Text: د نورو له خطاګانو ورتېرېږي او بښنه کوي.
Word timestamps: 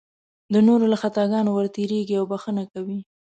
د 0.53 0.55
نورو 0.67 0.85
له 0.91 0.97
خطاګانو 1.03 1.49
ورتېرېږي 1.53 2.15
او 2.17 2.25
بښنه 2.31 2.63
کوي. 2.73 2.99